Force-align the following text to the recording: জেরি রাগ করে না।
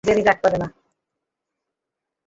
জেরি 0.03 0.21
রাগ 0.21 0.37
করে 0.43 0.57
না। 0.57 0.67